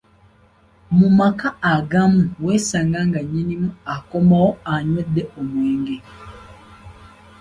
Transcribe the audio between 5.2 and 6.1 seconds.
omwenge.